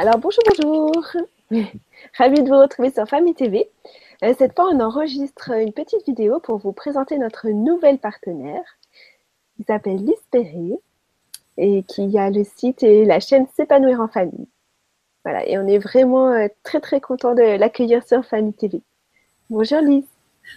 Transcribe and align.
Alors 0.00 0.16
bonjour, 0.16 0.42
bonjour. 0.62 1.04
Ravi 2.16 2.42
de 2.42 2.48
vous 2.48 2.58
retrouver 2.58 2.90
sur 2.90 3.06
Famille 3.06 3.34
TV. 3.34 3.68
Euh, 4.22 4.32
cette 4.38 4.56
fois, 4.56 4.70
on 4.72 4.80
enregistre 4.80 5.50
une 5.50 5.74
petite 5.74 6.06
vidéo 6.06 6.40
pour 6.40 6.56
vous 6.56 6.72
présenter 6.72 7.18
notre 7.18 7.50
nouvelle 7.50 7.98
partenaire 7.98 8.62
qui 9.56 9.64
s'appelle 9.64 9.98
Lise 9.98 10.14
Perret 10.30 10.80
et 11.58 11.82
qui 11.82 12.16
a 12.16 12.30
le 12.30 12.44
site 12.44 12.82
et 12.82 13.04
la 13.04 13.20
chaîne 13.20 13.46
S'épanouir 13.54 14.00
en 14.00 14.08
famille. 14.08 14.48
Voilà, 15.22 15.46
et 15.46 15.58
on 15.58 15.66
est 15.66 15.76
vraiment 15.76 16.28
euh, 16.28 16.48
très 16.62 16.80
très 16.80 17.02
content 17.02 17.34
de 17.34 17.42
l'accueillir 17.42 18.02
sur 18.02 18.24
Famille 18.24 18.54
TV. 18.54 18.80
Bonjour 19.50 19.82
Lise. 19.82 20.08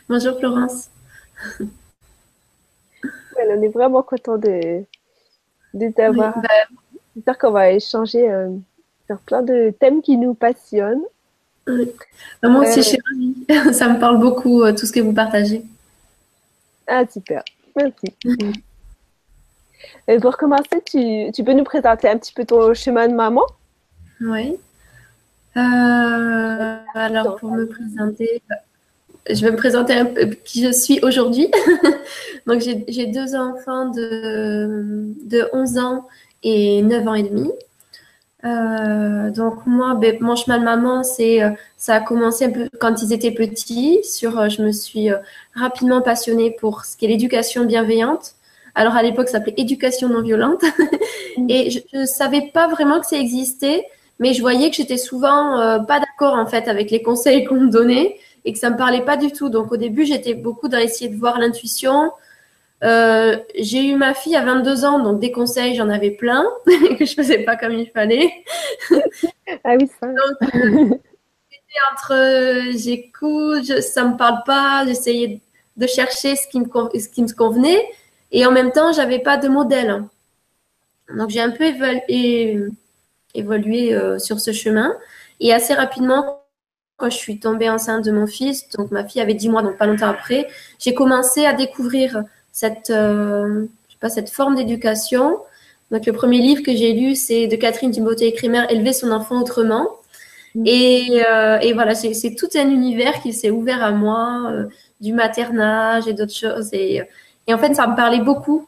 Bonjour 0.08 0.40
Florence. 0.40 0.90
on 1.60 3.62
est 3.62 3.74
vraiment 3.74 4.04
content 4.04 4.38
de, 4.38 4.86
de 5.74 5.90
t'avoir. 5.90 6.40
Bah, 6.40 6.48
J'espère 7.14 7.38
qu'on 7.38 7.52
va 7.52 7.72
échanger 7.72 8.32
euh, 8.32 8.56
sur 9.14 9.22
plein 9.22 9.42
de 9.44 9.74
thèmes 9.80 10.02
qui 10.02 10.18
nous 10.18 10.34
passionnent. 10.34 11.04
Bah, 11.66 12.50
moi 12.50 12.62
aussi, 12.62 12.82
je 12.82 12.88
suis 12.90 12.98
ravie. 13.10 13.74
Ça 13.74 13.88
me 13.90 14.00
parle 14.00 14.20
beaucoup, 14.20 14.64
euh, 14.64 14.74
tout 14.74 14.86
ce 14.86 14.92
que 14.92 15.00
vous 15.00 15.14
partagez. 15.14 15.64
Ah, 16.88 17.04
super. 17.10 17.44
Merci. 17.76 18.14
Et 20.08 20.20
pour 20.20 20.38
commencer, 20.38 20.82
tu, 20.86 21.32
tu, 21.32 21.44
peux 21.44 21.54
nous 21.54 21.64
présenter 21.64 22.10
un 22.10 22.18
petit 22.18 22.34
peu 22.34 22.44
ton 22.46 22.74
chemin 22.74 23.08
de 23.08 23.14
maman? 23.14 23.44
Oui. 24.20 24.58
Euh, 25.56 26.78
alors, 26.96 27.38
pour 27.38 27.52
me 27.52 27.66
présenter, 27.66 28.42
je 29.30 29.46
vais 29.46 29.52
me 29.52 29.58
présenter 29.58 29.94
un 29.94 30.06
peu 30.06 30.26
qui 30.26 30.64
je 30.64 30.72
suis 30.72 31.00
aujourd'hui. 31.04 31.50
Donc, 32.48 32.62
j'ai 32.62 33.06
deux 33.06 33.36
enfants 33.36 33.90
de, 33.90 35.14
de 35.26 35.48
11 35.54 35.78
ans 35.78 36.08
et 36.44 36.82
9 36.82 37.08
ans 37.08 37.14
et 37.14 37.24
demi. 37.24 37.50
Euh, 38.46 39.32
donc 39.32 39.66
moi, 39.66 39.96
ben, 39.96 40.18
mon 40.20 40.36
chemin 40.36 40.58
de 40.60 40.64
maman, 40.64 41.04
c'est 41.04 41.42
euh, 41.42 41.52
ça 41.78 41.96
a 41.96 42.00
commencé 42.02 42.46
un 42.46 42.52
peu 42.52 42.68
quand 42.80 43.02
ils 43.02 43.14
étaient 43.14 43.32
petits. 43.32 44.00
Sur, 44.04 44.40
euh, 44.40 44.50
je 44.50 44.62
me 44.62 44.72
suis 44.72 45.10
rapidement 45.56 46.02
passionnée 46.02 46.52
pour 46.52 46.86
ce 46.86 46.98
qui 46.98 47.06
est 47.06 47.10
l'éducation 47.10 47.66
bienveillante. 47.66 48.34
Alors 48.76 48.96
à 48.96 49.04
l'époque, 49.04 49.28
ça 49.28 49.34
s'appelait 49.38 49.54
éducation 49.58 50.10
non 50.10 50.22
violente, 50.22 50.64
mm. 51.38 51.50
et 51.50 51.70
je, 51.70 51.80
ne 51.94 52.06
savais 52.06 52.50
pas 52.54 52.68
vraiment 52.68 53.00
que 53.00 53.06
ça 53.06 53.18
existait, 53.18 53.86
mais 54.20 54.34
je 54.34 54.42
voyais 54.42 54.70
que 54.70 54.76
j'étais 54.76 54.98
souvent 54.98 55.84
pas 55.86 56.00
d'accord 56.00 56.34
en 56.34 56.46
fait 56.46 56.68
avec 56.68 56.92
les 56.92 57.02
conseils 57.04 57.46
qu'on 57.46 57.56
me 57.56 57.70
donnait 57.70 58.18
et 58.46 58.52
que 58.52 58.60
ça 58.60 58.70
me 58.70 58.78
parlait 58.78 59.06
pas 59.06 59.16
du 59.16 59.32
tout. 59.32 59.50
Donc 59.50 59.72
au 59.72 59.78
début, 59.78 60.06
j'étais 60.06 60.34
beaucoup 60.34 60.68
dans 60.68 60.80
essayer 60.80 61.10
de 61.10 61.18
voir 61.18 61.40
l'intuition, 61.40 62.12
euh, 62.84 63.38
j'ai 63.58 63.86
eu 63.88 63.96
ma 63.96 64.14
fille 64.14 64.36
à 64.36 64.44
22 64.44 64.84
ans, 64.84 65.00
donc 65.00 65.20
des 65.20 65.32
conseils, 65.32 65.76
j'en 65.76 65.90
avais 65.90 66.12
plein, 66.12 66.46
que 66.66 67.06
je 67.06 67.14
faisais 67.14 67.40
pas 67.40 67.56
comme 67.56 67.74
il 67.74 67.90
fallait. 67.90 68.30
ah 69.64 69.76
oui, 69.80 69.90
ça. 70.00 70.08
Donc, 70.08 70.56
euh, 70.56 70.90
entre 71.94 72.14
euh, 72.14 72.72
j'écoute, 72.76 73.82
ça 73.82 74.04
me 74.04 74.18
parle 74.18 74.44
pas, 74.46 74.86
j'essayais 74.86 75.40
de 75.78 75.88
chercher 75.88 76.36
ce 76.36 76.48
qui, 76.48 76.60
me, 76.60 76.66
ce 76.66 77.08
qui 77.08 77.24
me 77.24 77.34
convenait, 77.34 77.84
et 78.32 78.46
en 78.46 78.52
même 78.52 78.72
temps, 78.72 78.92
j'avais 78.92 79.20
pas 79.20 79.38
de 79.38 79.48
modèle. 79.48 80.04
Donc, 81.16 81.30
j'ai 81.30 81.42
un 81.42 81.52
peu 81.52 81.64
évolué, 81.64 82.68
évolué 83.34 84.20
sur 84.20 84.40
ce 84.40 84.52
chemin, 84.52 84.94
et 85.40 85.54
assez 85.54 85.74
rapidement, 85.74 86.44
quand 86.98 87.10
je 87.10 87.18
suis 87.18 87.40
tombée 87.40 87.70
enceinte 87.70 88.04
de 88.06 88.12
mon 88.12 88.28
fils, 88.28 88.70
donc 88.70 88.92
ma 88.92 89.06
fille 89.06 89.22
avait 89.22 89.34
10 89.34 89.50
mois, 89.50 89.62
donc 89.62 89.78
pas 89.78 89.86
longtemps 89.88 90.10
après, 90.10 90.48
j'ai 90.80 90.94
commencé 90.94 91.46
à 91.46 91.54
découvrir 91.54 92.24
cette, 92.54 92.92
euh, 92.92 93.66
je 93.88 93.94
sais 93.94 94.00
pas, 94.00 94.10
cette 94.10 94.30
forme 94.30 94.56
d'éducation. 94.56 95.40
Donc, 95.92 96.06
le 96.06 96.14
premier 96.14 96.38
livre 96.38 96.62
que 96.64 96.74
j'ai 96.74 96.94
lu, 96.94 97.16
c'est 97.16 97.48
de 97.48 97.56
Catherine 97.58 97.92
Dumoté-Crémer, 97.92 98.68
Élever 98.70 98.94
son 98.94 99.12
enfant 99.12 99.42
autrement. 99.42 99.90
Mm. 100.56 100.64
Et, 100.68 101.24
euh, 101.28 101.60
et, 101.60 101.74
voilà, 101.74 101.96
c'est 101.96 102.36
tout 102.36 102.50
un 102.56 102.70
univers 102.70 103.22
qui 103.22 103.34
s'est 103.34 103.50
ouvert 103.50 103.84
à 103.84 103.92
moi, 103.92 104.52
euh, 104.52 104.66
du 105.02 105.14
maternage 105.14 106.08
et 106.08 106.14
d'autres 106.14 106.34
choses. 106.34 106.70
Et, 106.74 107.02
et, 107.48 107.54
en 107.54 107.58
fait, 107.58 107.74
ça 107.74 107.88
me 107.88 107.96
parlait 107.96 108.22
beaucoup. 108.22 108.68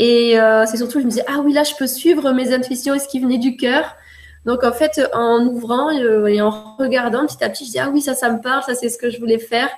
Et 0.00 0.36
c'est 0.66 0.76
surtout, 0.76 1.00
je 1.00 1.04
me 1.06 1.10
disais, 1.10 1.24
ah 1.26 1.40
oui, 1.44 1.52
là, 1.52 1.64
je 1.64 1.74
peux 1.74 1.88
suivre 1.88 2.30
mes 2.30 2.52
intuitions 2.52 2.94
et 2.94 3.00
ce 3.00 3.08
qui 3.08 3.18
venait 3.18 3.38
du 3.38 3.56
cœur. 3.56 3.96
Donc, 4.44 4.62
en 4.62 4.70
fait, 4.70 5.00
en 5.12 5.44
ouvrant 5.44 5.90
et 5.90 6.40
en 6.40 6.76
regardant 6.78 7.26
petit 7.26 7.42
à 7.42 7.48
petit, 7.48 7.66
je 7.66 7.70
dis, 7.72 7.78
ah 7.80 7.90
oui, 7.92 8.00
ça, 8.00 8.14
ça 8.14 8.30
me 8.30 8.40
parle, 8.40 8.62
ça, 8.62 8.76
c'est 8.76 8.90
ce 8.90 8.98
que 8.98 9.10
je 9.10 9.18
voulais 9.18 9.40
faire. 9.40 9.70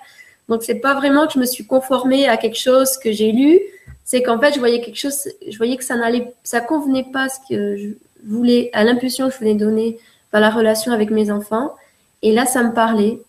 Donc, 0.51 0.65
c'est 0.65 0.81
pas 0.81 0.95
vraiment 0.95 1.27
que 1.27 1.35
je 1.35 1.39
me 1.39 1.47
suis 1.47 1.65
conformée 1.65 2.29
à 2.29 2.37
quelque 2.37 2.59
chose 2.59 2.99
que 2.99 3.13
j'ai 3.13 3.31
lu. 3.33 3.61
C'est 4.05 4.23
qu'en 4.23 4.39
fait, 4.39 4.53
je 4.53 4.59
voyais 4.59 4.81
quelque 4.81 4.99
chose, 4.99 5.29
je 5.49 5.57
voyais 5.57 5.77
que 5.77 5.85
ça 5.85 5.95
n'allait, 5.97 6.35
ça 6.43 6.61
convenait 6.61 7.07
pas 7.13 7.25
à 7.25 7.29
ce 7.29 7.39
que 7.49 7.77
je 7.77 7.89
voulais, 8.25 8.69
à 8.73 8.83
l'impulsion 8.85 9.29
que 9.29 9.33
je 9.33 9.39
voulais 9.39 9.55
donner 9.55 9.99
dans 10.33 10.41
la 10.41 10.51
relation 10.51 10.93
avec 10.93 11.11
mes 11.11 11.31
enfants. 11.31 11.77
Et 12.23 12.33
là, 12.33 12.47
ça 12.47 12.65
me 12.65 12.75
parlait. 12.75 13.23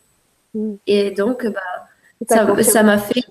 Mm. 0.55 0.73
Et 0.87 1.11
donc, 1.11 1.45
bah, 1.45 1.61
ça 2.27 2.83
m'a 2.83 2.97
fait, 2.97 3.23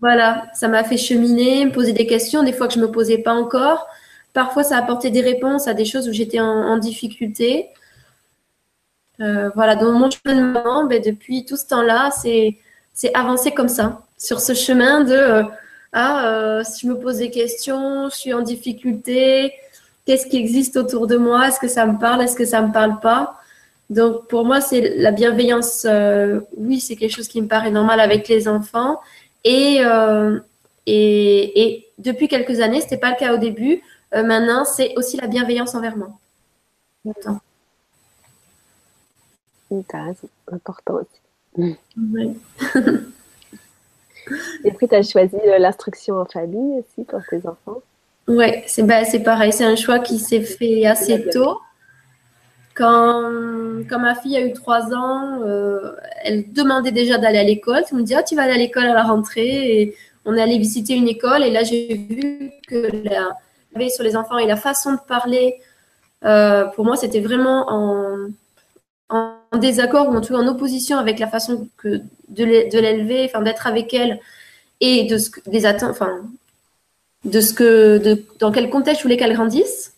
voilà, 0.00 0.46
ça 0.54 0.68
m'a 0.68 0.82
fait 0.82 0.96
cheminer, 0.96 1.66
me 1.66 1.72
poser 1.72 1.92
des 1.92 2.06
questions, 2.06 2.42
des 2.42 2.54
fois 2.54 2.68
que 2.68 2.74
je 2.74 2.80
me 2.80 2.90
posais 2.90 3.18
pas 3.18 3.34
encore. 3.34 3.86
Parfois, 4.32 4.62
ça 4.62 4.76
a 4.76 4.80
apporté 4.80 5.10
des 5.10 5.20
réponses 5.20 5.68
à 5.68 5.74
des 5.74 5.84
choses 5.84 6.08
où 6.08 6.12
j'étais 6.12 6.40
en, 6.40 6.78
difficulté. 6.78 7.68
Euh, 9.20 9.50
voilà, 9.54 9.76
dans 9.76 9.92
mon 9.92 10.10
chemin 10.10 10.34
de 10.34 10.40
maman, 10.40 10.84
ben, 10.84 11.02
depuis 11.02 11.44
tout 11.44 11.56
ce 11.56 11.66
temps-là, 11.66 12.10
c'est 12.10 12.56
c'est 12.96 13.14
avancer 13.14 13.52
comme 13.52 13.68
ça, 13.68 14.00
sur 14.18 14.40
ce 14.40 14.54
chemin 14.54 15.04
de 15.04 15.12
euh, 15.12 15.42
ah, 15.92 16.26
euh, 16.28 16.64
si 16.64 16.86
je 16.86 16.92
me 16.92 16.98
pose 16.98 17.18
des 17.18 17.30
questions, 17.30 18.08
je 18.08 18.16
suis 18.16 18.32
en 18.32 18.40
difficulté, 18.40 19.52
qu'est-ce 20.06 20.26
qui 20.26 20.38
existe 20.38 20.76
autour 20.76 21.06
de 21.06 21.16
moi, 21.16 21.48
est-ce 21.48 21.60
que 21.60 21.68
ça 21.68 21.86
me 21.86 21.98
parle, 21.98 22.22
est-ce 22.22 22.34
que 22.34 22.46
ça 22.46 22.62
me 22.62 22.72
parle 22.72 22.98
pas? 23.00 23.38
Donc 23.90 24.26
pour 24.28 24.44
moi, 24.44 24.60
c'est 24.60 24.96
la 24.96 25.12
bienveillance. 25.12 25.86
Euh, 25.88 26.40
oui, 26.56 26.80
c'est 26.80 26.96
quelque 26.96 27.14
chose 27.14 27.28
qui 27.28 27.40
me 27.40 27.48
paraît 27.48 27.70
normal 27.70 28.00
avec 28.00 28.28
les 28.28 28.48
enfants. 28.48 29.00
Et, 29.44 29.80
depuis 31.98 32.28
quelques 32.28 32.60
années, 32.60 32.80
ce 32.80 32.86
n'était 32.86 32.96
pas 32.98 33.10
le 33.10 33.16
cas 33.16 33.34
au 33.34 33.38
début. 33.38 33.82
maintenant, 34.12 34.64
c'est 34.64 34.94
aussi 34.96 35.16
la 35.18 35.26
bienveillance 35.26 35.74
envers 35.74 35.96
moi. 35.96 36.10
C'est 39.68 39.84
important 40.52 40.94
aussi. 40.94 41.25
Oui. 41.56 41.76
Et 44.64 44.72
puis, 44.72 44.88
tu 44.88 44.94
as 44.94 45.02
choisi 45.02 45.36
euh, 45.36 45.58
l'instruction 45.58 46.20
en 46.20 46.24
famille 46.24 46.80
aussi 46.80 47.04
pour 47.04 47.20
tes 47.30 47.46
enfants 47.46 47.80
Oui, 48.28 48.46
c'est 48.66 48.82
bah, 48.82 49.02
pareil. 49.24 49.52
C'est 49.52 49.64
un 49.64 49.76
choix 49.76 49.98
qui 50.00 50.18
s'est 50.18 50.40
fait 50.40 50.84
assez 50.86 51.28
tôt. 51.30 51.60
Quand, 52.74 53.30
quand, 53.88 53.98
ma 53.98 54.14
fille 54.14 54.36
a 54.36 54.44
eu 54.44 54.52
trois 54.52 54.92
ans, 54.92 55.40
euh, 55.42 55.92
elle 56.24 56.52
demandait 56.52 56.92
déjà 56.92 57.18
d'aller 57.18 57.38
à 57.38 57.44
l'école. 57.44 57.82
Elle 57.90 57.98
me 57.98 58.02
dit, 58.02 58.14
oh, 58.18 58.22
tu 58.26 58.34
vas 58.36 58.42
aller 58.42 58.54
à 58.54 58.58
l'école 58.58 58.84
à 58.84 58.94
la 58.94 59.04
rentrée. 59.04 59.80
Et 59.80 59.94
on 60.24 60.34
est 60.34 60.42
allé 60.42 60.58
visiter 60.58 60.94
une 60.94 61.08
école. 61.08 61.42
Et 61.44 61.50
là, 61.50 61.62
j'ai 61.62 61.94
vu 61.94 62.50
que 62.68 62.90
la, 63.04 63.36
sur 63.88 64.04
les 64.04 64.16
enfants 64.16 64.38
et 64.38 64.46
la 64.46 64.56
façon 64.56 64.92
de 64.92 65.00
parler, 65.06 65.60
euh, 66.24 66.64
pour 66.64 66.84
moi, 66.84 66.96
c'était 66.96 67.20
vraiment 67.20 67.66
en, 67.68 68.28
en 69.08 69.35
désaccord 69.58 70.08
ou 70.08 70.16
en 70.16 70.20
tout 70.20 70.34
cas 70.34 70.40
en 70.40 70.46
opposition 70.46 70.98
avec 70.98 71.18
la 71.18 71.26
façon 71.26 71.68
de 71.84 72.04
l'élever, 72.44 73.24
enfin 73.24 73.42
d'être 73.42 73.66
avec 73.66 73.92
elle 73.94 74.20
et 74.80 75.04
de 75.04 75.18
ce 75.18 75.30
que 75.30 75.40
des 75.48 75.66
attentes, 75.66 75.90
enfin 75.90 76.20
de 77.24 77.40
ce 77.40 77.52
que 77.52 78.18
dans 78.38 78.52
quel 78.52 78.70
contexte 78.70 79.00
je 79.00 79.02
voulais 79.04 79.16
qu'elle 79.16 79.34
grandisse. 79.34 79.92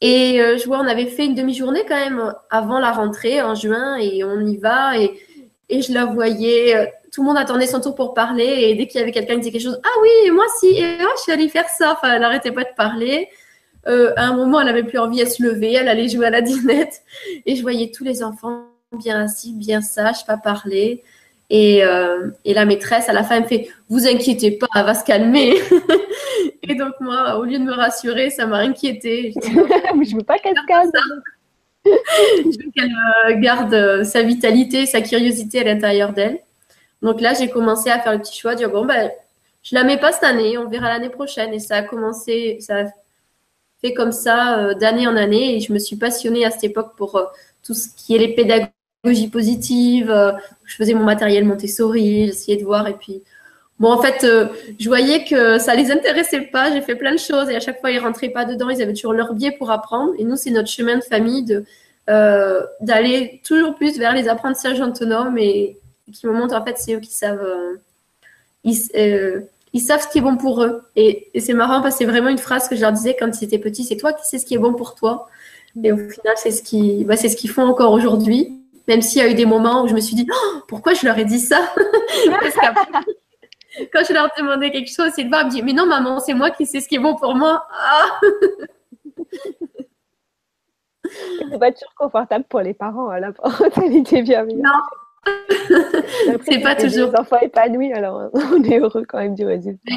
Et 0.00 0.40
euh, 0.40 0.56
je 0.56 0.64
vois, 0.66 0.78
on 0.78 0.86
avait 0.86 1.06
fait 1.06 1.26
une 1.26 1.34
demi-journée 1.34 1.84
quand 1.86 1.96
même 1.96 2.34
avant 2.50 2.78
la 2.78 2.90
rentrée 2.92 3.42
en 3.42 3.54
juin 3.54 3.96
et 3.96 4.24
on 4.24 4.40
y 4.40 4.56
va 4.56 4.98
et, 4.98 5.20
et 5.68 5.82
je 5.82 5.92
la 5.92 6.06
voyais. 6.06 6.76
Euh, 6.76 6.86
tout 7.12 7.22
le 7.22 7.26
monde 7.26 7.38
attendait 7.38 7.66
son 7.66 7.80
tour 7.80 7.94
pour 7.94 8.14
parler 8.14 8.44
et 8.44 8.74
dès 8.76 8.86
qu'il 8.86 9.00
y 9.00 9.02
avait 9.02 9.12
quelqu'un 9.12 9.34
qui 9.34 9.40
disait 9.40 9.52
quelque 9.52 9.62
chose, 9.62 9.80
ah 9.82 10.00
oui, 10.00 10.30
moi 10.30 10.44
si, 10.58 10.68
et, 10.68 10.98
je 10.98 11.22
suis 11.22 11.32
allée 11.32 11.48
faire 11.48 11.68
ça. 11.68 11.92
Enfin, 11.92 12.14
elle 12.14 12.20
n'arrêtait 12.20 12.52
pas 12.52 12.64
de 12.64 12.74
parler. 12.76 13.28
Euh, 13.88 14.12
à 14.16 14.24
un 14.26 14.36
moment, 14.36 14.60
elle 14.60 14.68
avait 14.68 14.84
plus 14.84 14.98
envie, 14.98 15.20
elle 15.20 15.30
se 15.30 15.42
levait, 15.42 15.72
elle 15.72 15.88
allait 15.88 16.08
jouer 16.08 16.26
à 16.26 16.30
la 16.30 16.40
dinette. 16.40 17.02
Et 17.46 17.56
je 17.56 17.62
voyais 17.62 17.90
tous 17.90 18.04
les 18.04 18.22
enfants 18.22 18.69
bien 18.98 19.24
assis, 19.24 19.52
bien 19.54 19.80
sages, 19.80 20.26
pas 20.26 20.36
parler. 20.36 21.02
Et, 21.48 21.84
euh, 21.84 22.30
et, 22.44 22.54
la 22.54 22.64
maîtresse, 22.64 23.08
à 23.08 23.12
la 23.12 23.24
fin, 23.24 23.36
elle 23.36 23.42
me 23.42 23.48
fait 23.48 23.68
Vous 23.88 24.06
inquiétez 24.06 24.52
pas, 24.52 24.68
elle 24.74 24.84
va 24.84 24.94
se 24.94 25.04
calmer. 25.04 25.56
et 26.62 26.74
donc, 26.76 26.94
moi, 27.00 27.38
au 27.38 27.44
lieu 27.44 27.58
de 27.58 27.64
me 27.64 27.72
rassurer, 27.72 28.30
ça 28.30 28.46
m'a 28.46 28.58
inquiété. 28.58 29.32
Je, 29.42 30.16
veux 30.16 30.22
pas 30.22 30.38
qu'elle 30.38 30.54
se 30.56 30.66
calme. 30.66 30.90
je 31.84 32.64
veux 32.64 32.70
qu'elle 32.72 32.92
euh, 33.26 33.40
garde 33.40 34.04
sa 34.04 34.22
vitalité, 34.22 34.86
sa 34.86 35.00
curiosité 35.00 35.60
à 35.60 35.64
l'intérieur 35.64 36.12
d'elle. 36.12 36.40
Donc 37.02 37.20
là, 37.20 37.32
j'ai 37.34 37.48
commencé 37.48 37.90
à 37.90 37.98
faire 37.98 38.12
le 38.12 38.18
petit 38.18 38.38
choix, 38.38 38.54
dire 38.54 38.70
Bon, 38.70 38.84
ben, 38.84 39.10
je 39.62 39.74
la 39.74 39.84
mets 39.84 39.98
pas 39.98 40.12
cette 40.12 40.24
année, 40.24 40.58
on 40.58 40.68
verra 40.68 40.88
l'année 40.88 41.08
prochaine. 41.08 41.52
Et 41.52 41.58
ça 41.58 41.76
a 41.76 41.82
commencé, 41.82 42.58
ça 42.60 42.84
fait 43.80 43.94
comme 43.94 44.12
ça 44.12 44.58
euh, 44.58 44.74
d'année 44.74 45.06
en 45.06 45.16
année 45.16 45.56
et 45.56 45.60
je 45.60 45.72
me 45.72 45.78
suis 45.78 45.96
passionnée 45.96 46.44
à 46.44 46.50
cette 46.50 46.64
époque 46.64 46.94
pour 46.96 47.16
euh, 47.16 47.24
tout 47.62 47.74
ce 47.74 47.88
qui 47.88 48.14
est 48.14 48.18
les 48.18 48.34
pédagogies 48.34 48.70
positives. 49.02 50.10
Euh, 50.10 50.32
je 50.64 50.76
faisais 50.76 50.94
mon 50.94 51.04
matériel 51.04 51.44
Montessori, 51.44 52.26
j'essayais 52.26 52.58
de 52.58 52.64
voir 52.64 52.88
et 52.88 52.94
puis 52.94 53.22
Bon, 53.78 53.90
en 53.90 54.02
fait, 54.02 54.24
euh, 54.24 54.48
je 54.78 54.88
voyais 54.88 55.24
que 55.24 55.58
ça 55.58 55.74
les 55.74 55.90
intéressait 55.90 56.42
pas. 56.42 56.70
J'ai 56.70 56.82
fait 56.82 56.96
plein 56.96 57.12
de 57.12 57.18
choses 57.18 57.48
et 57.48 57.56
à 57.56 57.60
chaque 57.60 57.80
fois, 57.80 57.90
ils 57.90 57.98
rentraient 57.98 58.28
pas 58.28 58.44
dedans. 58.44 58.68
Ils 58.68 58.82
avaient 58.82 58.92
toujours 58.92 59.14
leur 59.14 59.32
biais 59.32 59.52
pour 59.52 59.70
apprendre. 59.70 60.12
Et 60.18 60.24
nous, 60.24 60.36
c'est 60.36 60.50
notre 60.50 60.68
chemin 60.68 60.96
de 60.96 61.02
famille 61.02 61.44
de 61.44 61.64
euh, 62.10 62.62
d'aller 62.82 63.40
toujours 63.42 63.74
plus 63.74 63.98
vers 63.98 64.12
les 64.14 64.28
apprentissages 64.28 64.80
autonomes 64.82 65.38
et, 65.38 65.78
qui 66.12 66.26
me 66.26 66.32
montrent 66.32 66.54
en 66.54 66.62
fait, 66.62 66.76
c'est 66.76 66.94
eux 66.94 67.00
qui 67.00 67.12
savent. 67.14 67.40
Ils, 68.64 68.76
savent 68.76 70.02
ce 70.02 70.08
qui 70.08 70.18
est 70.18 70.20
bon 70.20 70.36
pour 70.36 70.62
eux. 70.62 70.82
Et, 70.94 71.30
c'est 71.40 71.54
marrant 71.54 71.80
parce 71.80 71.94
que 71.94 72.00
c'est 72.00 72.10
vraiment 72.10 72.28
une 72.28 72.36
phrase 72.36 72.68
que 72.68 72.76
je 72.76 72.82
leur 72.82 72.92
disais 72.92 73.16
quand 73.18 73.30
ils 73.40 73.44
étaient 73.44 73.58
petits. 73.58 73.84
C'est 73.84 73.96
toi 73.96 74.12
qui 74.12 74.26
sais 74.26 74.38
ce 74.38 74.44
qui 74.44 74.52
est 74.54 74.58
bon 74.58 74.74
pour 74.74 74.94
toi? 74.94 75.26
Et 75.82 75.90
au 75.90 75.96
final, 75.96 76.34
c'est 76.36 76.50
ce 76.50 77.04
bah, 77.04 77.16
c'est 77.16 77.30
ce 77.30 77.36
qu'ils 77.36 77.50
font 77.50 77.62
encore 77.62 77.92
aujourd'hui. 77.92 78.59
Même 78.90 79.02
s'il 79.02 79.22
y 79.22 79.24
a 79.24 79.28
eu 79.28 79.34
des 79.34 79.46
moments 79.46 79.84
où 79.84 79.86
je 79.86 79.94
me 79.94 80.00
suis 80.00 80.16
dit, 80.16 80.26
oh, 80.28 80.62
pourquoi 80.66 80.94
je 80.94 81.06
leur 81.06 81.16
ai 81.16 81.24
dit 81.24 81.38
ça? 81.38 81.60
Parce 82.42 82.56
quand 83.92 84.02
je 84.04 84.12
leur 84.12 84.28
demandais 84.36 84.72
quelque 84.72 84.90
chose, 84.92 85.12
Sylvain 85.12 85.44
me 85.44 85.50
dit 85.50 85.62
Mais 85.62 85.72
non, 85.72 85.86
maman, 85.86 86.18
c'est 86.18 86.34
moi 86.34 86.50
qui 86.50 86.66
sais 86.66 86.80
ce 86.80 86.88
qui 86.88 86.96
est 86.96 86.98
bon 86.98 87.14
pour 87.14 87.36
moi. 87.36 87.68
Ah 87.72 88.20
c'est 91.04 91.58
pas 91.60 91.70
toujours 91.70 91.94
confortable 91.96 92.44
pour 92.48 92.62
les 92.62 92.74
parents, 92.74 93.10
hein, 93.10 93.20
la 93.20 93.32
parentalité 93.32 94.22
bienveillante. 94.22 94.64
Non, 94.64 94.80
c'est 96.44 96.58
pas 96.58 96.74
toujours. 96.74 97.12
Les 97.12 97.18
enfants 97.20 97.38
épanouis, 97.40 97.92
alors 97.92 98.30
on 98.32 98.60
est 98.64 98.80
heureux 98.80 99.04
quand 99.08 99.18
même 99.18 99.36
du 99.36 99.46
résultat. 99.46 99.94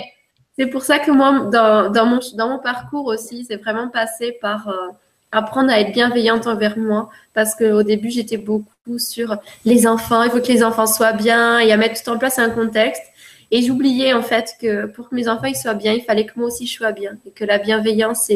C'est 0.56 0.68
pour 0.68 0.84
ça 0.84 1.00
que 1.00 1.10
moi, 1.10 1.48
dans, 1.52 1.92
dans, 1.92 2.06
mon, 2.06 2.20
dans 2.36 2.48
mon 2.48 2.60
parcours 2.60 3.08
aussi, 3.08 3.44
c'est 3.46 3.58
vraiment 3.58 3.90
passé 3.90 4.38
par 4.40 4.70
euh, 4.70 4.90
apprendre 5.32 5.72
à 5.72 5.80
être 5.80 5.94
bienveillante 5.94 6.46
envers 6.46 6.78
moi. 6.78 7.10
Parce 7.34 7.56
qu'au 7.56 7.82
début, 7.82 8.12
j'étais 8.12 8.38
beaucoup 8.38 8.73
sur 8.98 9.38
les 9.66 9.88
enfants, 9.88 10.24
il 10.24 10.32
faut 10.32 10.42
que 10.42 10.52
les 10.52 10.64
enfants 10.64 10.88
soient 10.88 11.14
bien 11.14 11.60
et 11.60 11.72
à 11.72 11.78
mettre 11.78 12.02
tout 12.02 12.10
en 12.10 12.18
place 12.18 12.40
un 12.40 12.50
contexte. 12.50 13.04
Et 13.52 13.62
j'oubliais 13.62 14.14
en 14.14 14.24
fait 14.24 14.56
que 14.60 14.88
pour 14.88 15.10
que 15.10 15.16
mes 15.16 15.28
enfants 15.28 15.48
ils 15.48 15.56
soient 15.56 15.74
bien, 15.74 15.94
il 15.94 16.02
fallait 16.02 16.26
que 16.26 16.34
moi 16.36 16.48
aussi 16.48 16.66
je 16.66 16.74
sois 16.74 16.92
bien. 16.92 17.18
Et 17.26 17.32
que 17.32 17.46
la 17.46 17.60
bienveillance, 17.60 18.30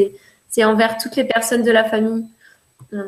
c'est, 0.49 0.63
envers 0.63 0.97
toutes 0.97 1.15
les 1.15 1.23
personnes 1.25 1.63
de 1.63 1.71
la 1.71 1.83
famille. 1.83 2.25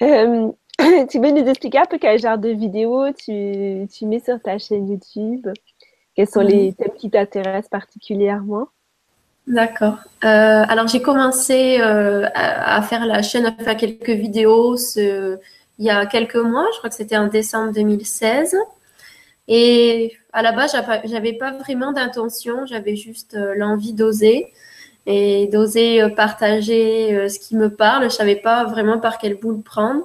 Euh, 0.00 0.52
tu 1.10 1.18
veux 1.18 1.32
nous 1.32 1.48
expliquer 1.48 1.78
un 1.78 1.86
peu 1.86 1.98
quel 1.98 2.20
genre 2.20 2.38
de 2.38 2.50
vidéos 2.50 3.10
tu, 3.14 3.88
tu 3.92 4.06
mets 4.06 4.20
sur 4.20 4.40
ta 4.40 4.56
chaîne 4.56 4.88
YouTube 4.88 5.48
Quels 6.14 6.28
sont 6.28 6.40
les 6.40 6.72
thèmes 6.72 6.94
qui 6.96 7.10
t'intéressent 7.10 7.68
particulièrement? 7.68 8.68
D'accord. 9.48 9.96
Euh, 10.24 10.64
alors 10.68 10.88
j'ai 10.88 11.00
commencé 11.00 11.78
euh, 11.80 12.28
à, 12.34 12.82
faire 12.82 13.06
la 13.06 13.22
chaîne, 13.22 13.46
à 13.46 13.52
faire 13.52 13.78
quelques 13.78 14.10
vidéos 14.10 14.76
il 14.96 15.84
y 15.84 15.90
a 15.90 16.04
quelques 16.06 16.36
mois, 16.36 16.66
je 16.72 16.78
crois 16.78 16.90
que 16.90 16.96
c'était 16.96 17.16
en 17.16 17.28
décembre 17.28 17.72
2016. 17.72 18.56
Et 19.46 20.12
à 20.34 20.42
la 20.42 20.52
base, 20.52 20.76
j'avais 21.04 21.32
pas 21.32 21.52
vraiment 21.52 21.92
d'intention, 21.92 22.66
j'avais 22.66 22.96
juste 22.96 23.34
euh, 23.34 23.54
l'envie 23.56 23.94
d'oser 23.94 24.52
et 25.06 25.46
d'oser 25.46 26.06
partager 26.14 27.28
ce 27.30 27.38
qui 27.38 27.56
me 27.56 27.70
parle. 27.70 28.04
Je 28.04 28.08
savais 28.10 28.36
pas 28.36 28.64
vraiment 28.64 28.98
par 28.98 29.16
quel 29.16 29.36
bout 29.36 29.52
le 29.52 29.62
prendre. 29.62 30.02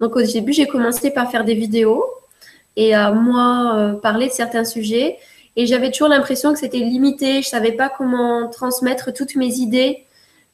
Donc 0.00 0.16
au 0.16 0.22
début, 0.22 0.52
j'ai 0.52 0.66
commencé 0.66 1.12
par 1.12 1.30
faire 1.30 1.44
des 1.44 1.54
vidéos 1.54 2.04
et 2.74 2.92
à 2.92 3.12
moi 3.12 3.96
parler 4.02 4.26
de 4.26 4.32
certains 4.32 4.64
sujets. 4.64 5.18
Et 5.56 5.66
j'avais 5.66 5.90
toujours 5.90 6.08
l'impression 6.08 6.52
que 6.52 6.58
c'était 6.58 6.78
limité. 6.78 7.42
Je 7.42 7.48
savais 7.48 7.72
pas 7.72 7.88
comment 7.88 8.48
transmettre 8.48 9.12
toutes 9.12 9.36
mes 9.36 9.54
idées 9.56 10.04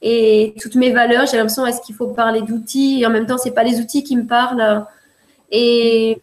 et 0.03 0.55
toutes 0.61 0.75
mes 0.75 0.91
valeurs. 0.91 1.27
J'ai 1.27 1.37
l'impression 1.37 1.67
est-ce 1.67 1.81
qu'il 1.81 1.95
faut 1.95 2.09
parler 2.09 2.43
d'outils? 2.43 3.01
Et 3.03 3.07
en 3.07 3.11
même 3.11 3.27
temps 3.27 3.39
c'est 3.39 3.53
pas 3.53 3.63
les 3.63 3.81
outils 3.81 4.03
qui 4.03 4.17
me 4.17 4.27
parlent. 4.27 4.85
Et 5.51 6.21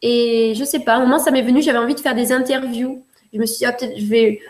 et 0.00 0.52
je 0.54 0.62
sais 0.62 0.80
pas, 0.80 0.92
à 0.92 0.96
un 0.96 1.00
moment 1.00 1.18
ça 1.18 1.30
m'est 1.30 1.42
venu, 1.42 1.62
j'avais 1.62 1.78
envie 1.78 1.94
de 1.94 2.00
faire 2.00 2.14
des 2.14 2.32
interviews. 2.32 3.02
Je 3.32 3.38
me 3.38 3.46
suis 3.46 3.58
dit 3.58 3.64
ah, 3.66 3.72
peut-être 3.72 3.98
je 3.98 4.06
vais 4.06 4.40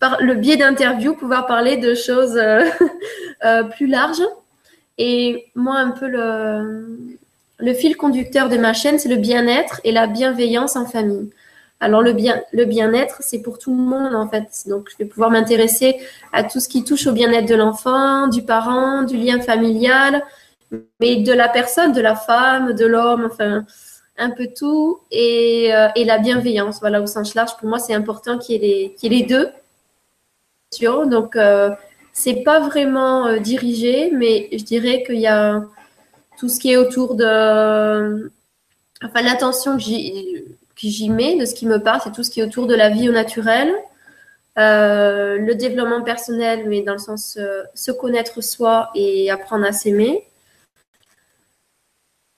par 0.00 0.20
le 0.20 0.34
biais 0.34 0.56
d'interviews 0.56 1.14
pouvoir 1.14 1.46
parler 1.46 1.76
de 1.76 1.94
choses 1.94 2.36
euh, 2.36 2.64
euh, 3.44 3.64
plus 3.64 3.86
larges. 3.86 4.22
Et 4.98 5.46
moi 5.54 5.76
un 5.78 5.90
peu 5.90 6.06
le 6.08 6.98
le 7.58 7.72
fil 7.72 7.96
conducteur 7.96 8.48
de 8.48 8.56
ma 8.58 8.72
chaîne, 8.72 8.98
c'est 8.98 9.08
le 9.08 9.16
bien-être 9.16 9.80
et 9.84 9.92
la 9.92 10.06
bienveillance 10.06 10.76
en 10.76 10.86
famille. 10.86 11.30
Alors 11.84 12.00
le 12.00 12.14
bien, 12.14 12.40
le 12.52 12.64
bien-être, 12.64 13.18
c'est 13.20 13.42
pour 13.42 13.58
tout 13.58 13.70
le 13.70 13.82
monde 13.82 14.14
en 14.14 14.26
fait. 14.26 14.48
Donc 14.66 14.88
je 14.90 14.96
vais 14.96 15.04
pouvoir 15.04 15.30
m'intéresser 15.30 15.96
à 16.32 16.42
tout 16.42 16.58
ce 16.58 16.68
qui 16.68 16.82
touche 16.82 17.06
au 17.06 17.12
bien-être 17.12 17.46
de 17.46 17.54
l'enfant, 17.54 18.28
du 18.28 18.42
parent, 18.42 19.02
du 19.02 19.18
lien 19.18 19.38
familial, 19.40 20.24
mais 21.00 21.16
de 21.16 21.32
la 21.32 21.48
personne, 21.48 21.92
de 21.92 22.00
la 22.00 22.16
femme, 22.16 22.72
de 22.72 22.86
l'homme, 22.86 23.28
enfin 23.30 23.64
un 24.16 24.30
peu 24.30 24.48
tout 24.56 25.00
et, 25.10 25.74
euh, 25.74 25.88
la 25.94 26.18
bienveillance. 26.18 26.80
Voilà 26.80 27.02
au 27.02 27.06
sens 27.06 27.34
large. 27.34 27.56
Pour 27.58 27.68
moi, 27.68 27.78
c'est 27.78 27.94
important 27.94 28.38
qu'il 28.38 28.64
y, 28.64 28.86
ait 28.86 29.08
les, 29.08 29.22
deux. 29.22 29.48
Donc 30.80 31.36
euh, 31.36 31.70
c'est 32.12 32.42
pas 32.42 32.60
vraiment 32.60 33.26
euh, 33.26 33.38
dirigé, 33.38 34.10
mais 34.10 34.48
je 34.52 34.64
dirais 34.64 35.04
qu'il 35.04 35.20
y 35.20 35.26
a 35.26 35.62
tout 36.38 36.48
ce 36.48 36.58
qui 36.58 36.72
est 36.72 36.76
autour 36.76 37.14
de, 37.14 38.30
l'attention 39.14 39.76
que 39.76 39.82
j'ai 39.82 40.44
que 40.76 40.88
j'y 40.88 41.08
mets, 41.08 41.36
de 41.36 41.44
ce 41.44 41.54
qui 41.54 41.66
me 41.66 41.78
parle, 41.78 42.00
c'est 42.02 42.12
tout 42.12 42.22
ce 42.22 42.30
qui 42.30 42.40
est 42.40 42.44
autour 42.44 42.66
de 42.66 42.74
la 42.74 42.90
vie 42.90 43.08
au 43.08 43.12
naturel, 43.12 43.72
euh, 44.56 45.36
le 45.38 45.54
développement 45.54 46.02
personnel, 46.02 46.64
mais 46.68 46.82
dans 46.82 46.92
le 46.92 46.98
sens 46.98 47.36
euh, 47.40 47.62
se 47.74 47.90
connaître 47.90 48.40
soi 48.40 48.90
et 48.94 49.30
apprendre 49.30 49.66
à 49.66 49.72
s'aimer. 49.72 50.24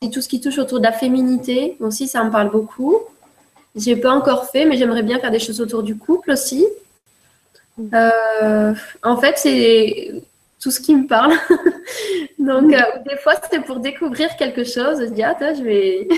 Et 0.02 0.10
tout 0.10 0.20
ce 0.20 0.28
qui 0.28 0.40
touche 0.40 0.58
autour 0.58 0.78
de 0.78 0.84
la 0.84 0.92
féminité 0.92 1.76
aussi, 1.80 2.08
ça 2.08 2.24
me 2.24 2.30
parle 2.30 2.50
beaucoup. 2.50 3.00
J'ai 3.74 3.96
pas 3.96 4.12
encore 4.12 4.46
fait, 4.50 4.64
mais 4.64 4.76
j'aimerais 4.76 5.02
bien 5.02 5.18
faire 5.18 5.30
des 5.30 5.38
choses 5.38 5.60
autour 5.60 5.82
du 5.82 5.96
couple 5.96 6.30
aussi. 6.30 6.66
Euh, 7.92 8.74
en 9.02 9.16
fait, 9.18 9.36
c'est 9.36 10.22
tout 10.60 10.70
ce 10.70 10.80
qui 10.80 10.94
me 10.94 11.06
parle. 11.06 11.34
Donc, 12.38 12.70
des 12.70 13.16
fois, 13.18 13.34
c'est 13.50 13.60
pour 13.60 13.80
découvrir 13.80 14.36
quelque 14.36 14.64
chose. 14.64 15.00
Je 15.00 15.06
dis, 15.06 15.22
ah, 15.22 15.34
toi, 15.34 15.52
je 15.52 15.62
vais, 15.62 16.08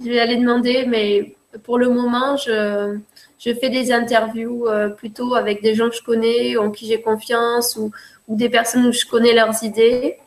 je 0.00 0.08
vais 0.08 0.20
aller 0.20 0.36
demander, 0.36 0.86
mais 0.86 1.34
pour 1.64 1.78
le 1.78 1.88
moment, 1.88 2.36
je, 2.36 2.98
je 3.38 3.54
fais 3.54 3.68
des 3.68 3.92
interviews 3.92 4.66
euh, 4.68 4.88
plutôt 4.88 5.34
avec 5.34 5.62
des 5.62 5.74
gens 5.74 5.88
que 5.88 5.96
je 5.96 6.02
connais, 6.02 6.56
en 6.56 6.70
qui 6.70 6.86
j'ai 6.86 7.00
confiance, 7.00 7.76
ou, 7.76 7.90
ou, 8.28 8.36
des 8.36 8.48
personnes 8.48 8.86
où 8.86 8.92
je 8.92 9.06
connais 9.06 9.34
leurs 9.34 9.62
idées. 9.62 10.18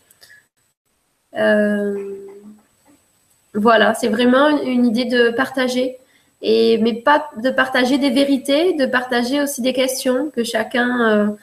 Euh, 1.35 2.15
voilà, 3.53 3.93
c'est 3.93 4.09
vraiment 4.09 4.49
une 4.61 4.85
idée 4.85 5.05
de 5.05 5.29
partager. 5.29 5.97
Et, 6.41 6.77
mais 6.79 6.93
pas 6.93 7.29
de 7.37 7.49
partager 7.49 7.97
des 7.97 8.09
vérités, 8.09 8.73
de 8.73 8.85
partager 8.85 9.41
aussi 9.41 9.61
des 9.61 9.73
questions 9.73 10.29
que 10.35 10.43
chacun 10.43 11.35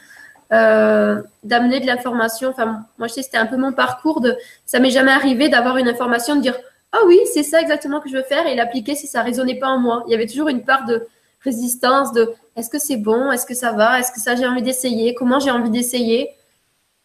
euh, 0.53 1.23
d'amener 1.43 1.81
de 1.81 1.87
l'information. 1.87 2.51
Enfin, 2.51 2.85
moi, 2.99 3.09
je 3.09 3.15
sais, 3.15 3.23
c'était 3.23 3.39
un 3.39 3.47
peu 3.47 3.57
mon 3.57 3.73
parcours. 3.73 4.21
De, 4.21 4.37
ça 4.67 4.81
m'est 4.81 4.91
jamais 4.91 5.11
arrivé 5.11 5.49
d'avoir 5.49 5.79
une 5.79 5.89
information, 5.89 6.37
de 6.37 6.43
dire 6.43 6.59
ah 6.93 7.01
oui, 7.07 7.19
c'est 7.33 7.43
ça 7.43 7.61
exactement 7.61 8.01
que 8.01 8.11
je 8.11 8.17
veux 8.17 8.23
faire 8.23 8.47
et 8.47 8.55
l'appliquer 8.55 8.95
si 8.95 9.07
ça 9.07 9.23
résonnait 9.23 9.59
pas 9.59 9.69
en 9.69 9.79
moi. 9.79 10.05
Il 10.07 10.13
y 10.13 10.15
avait 10.15 10.27
toujours 10.27 10.49
une 10.49 10.63
part 10.63 10.85
de 10.85 11.09
résistance, 11.41 12.13
de 12.13 12.35
est-ce 12.55 12.69
que 12.69 12.79
c'est 12.79 12.99
bon, 12.99 13.33
est-ce 13.33 13.47
que 13.47 13.55
ça 13.55 13.73
va, 13.73 13.99
est-ce 13.99 14.13
que 14.13 14.21
ça 14.21 14.37
j'ai 14.37 14.47
envie 14.47 14.63
d'essayer, 14.63 15.15
comment 15.15 15.41
j'ai 15.41 15.51
envie 15.51 15.71
d'essayer? 15.71 16.29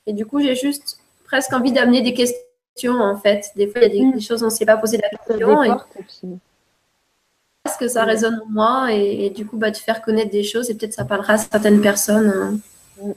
Et 0.05 0.13
du 0.13 0.25
coup, 0.25 0.41
j'ai 0.41 0.55
juste 0.55 0.99
presque 1.23 1.53
envie 1.53 1.71
d'amener 1.71 2.01
des 2.01 2.13
questions 2.13 2.99
en 2.99 3.17
fait. 3.17 3.51
Des 3.55 3.67
fois, 3.67 3.81
il 3.81 3.95
y 3.95 4.07
a 4.07 4.11
des, 4.11 4.19
choses 4.19 4.43
on 4.43 4.47
ne 4.47 4.51
s'est 4.51 4.65
pas 4.65 4.77
posé 4.77 4.97
la 4.97 5.09
question. 5.09 5.63
Est-ce 5.63 7.77
que 7.77 7.87
ça 7.87 8.03
résonne 8.03 8.41
en 8.45 8.49
moi 8.49 8.91
et, 8.91 9.29
du 9.29 9.45
coup, 9.45 9.57
bah, 9.57 9.71
de 9.71 9.77
faire 9.77 10.01
connaître 10.01 10.31
des 10.31 10.43
choses 10.43 10.69
et 10.69 10.75
peut-être 10.75 10.93
ça 10.93 11.05
parlera 11.05 11.33
à 11.33 11.37
certaines 11.37 11.81
personnes. 11.81 12.61
Hein. 13.01 13.13